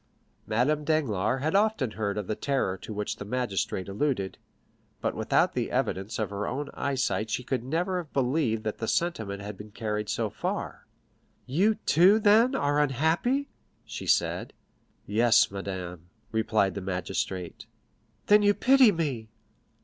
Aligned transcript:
Madame 0.47 0.83
Danglars 0.83 1.43
had 1.43 1.53
often 1.53 1.91
heard 1.91 2.17
of 2.17 2.25
the 2.25 2.33
terror 2.35 2.75
to 2.75 2.91
which 2.91 3.17
the 3.17 3.23
magistrate 3.23 3.87
alluded, 3.87 4.39
but 4.99 5.13
without 5.13 5.53
the 5.53 5.69
evidence 5.69 6.17
of 6.17 6.31
her 6.31 6.47
own 6.47 6.71
eyesight 6.73 7.29
she 7.29 7.43
could 7.43 7.63
never 7.63 7.97
have 7.99 8.11
believed 8.11 8.63
that 8.63 8.79
the 8.79 8.87
sentiment 8.87 9.43
had 9.43 9.55
been 9.55 9.69
carried 9.69 10.09
so 10.09 10.27
far. 10.27 10.87
"You 11.45 11.75
too, 11.75 12.17
then, 12.17 12.55
are 12.55 12.79
unhappy?" 12.81 13.47
she 13.85 14.07
said. 14.07 14.53
"Yes, 15.05 15.51
madame," 15.51 16.09
replied 16.31 16.73
the 16.73 16.81
magistrate. 16.81 17.67
"Then 18.25 18.41
you 18.41 18.55
pity 18.55 18.91
me!" 18.91 19.29